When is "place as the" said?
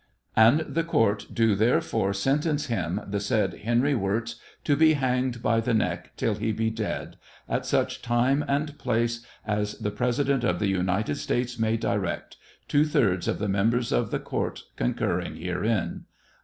8.79-9.91